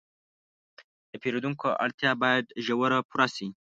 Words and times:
د 1.11 1.11
پیرودونکي 1.21 1.69
اړتیا 1.83 2.11
باید 2.23 2.45
ژر 2.65 2.91
پوره 3.09 3.27
شي. 3.35 3.47